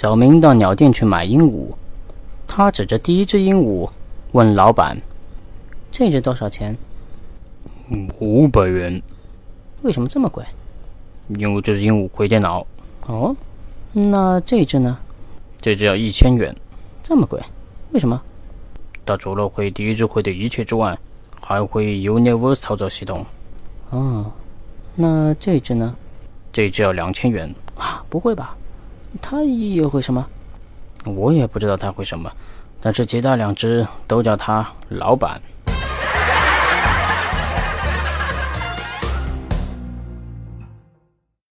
[0.00, 1.74] 小明到鸟店去买鹦鹉，
[2.46, 3.90] 他指着第一只鹦鹉
[4.30, 4.96] 问老板
[5.90, 6.78] ：“这只多少钱
[8.20, 9.02] ？”“五百元。
[9.82, 10.44] ”“为什么这么贵
[11.36, 12.64] ？”“因为这只鹦鹉会电脑。
[13.08, 13.34] ”“哦，
[13.92, 14.96] 那这只呢
[15.60, 16.54] ？”“这只要一千元。
[17.02, 17.42] ”“这么贵？
[17.90, 18.22] 为什么
[19.04, 20.96] ？”“它除了会第一只会的一切之外，
[21.40, 23.26] 还会 Universe 操作系统。
[23.90, 24.30] ”“哦，
[24.94, 25.92] 那这只呢
[26.54, 27.52] ？”“这只要两千元。
[27.76, 28.56] ”“啊，不会吧？”
[29.20, 30.26] 他也会什么？
[31.04, 32.30] 我也不知道他会什么，
[32.80, 35.40] 但是其他两只都叫他老板。